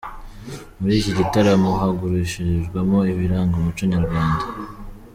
[0.79, 4.43] Muri iki gitaramo hagurishirijwemo ibiranga umuco nyarwanda.